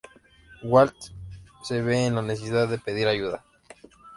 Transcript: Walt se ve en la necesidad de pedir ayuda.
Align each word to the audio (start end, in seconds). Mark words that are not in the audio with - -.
Walt 0.63 0.95
se 1.61 1.79
ve 1.83 2.07
en 2.07 2.15
la 2.15 2.23
necesidad 2.23 2.67
de 2.67 2.79
pedir 2.79 3.07
ayuda. 3.07 3.45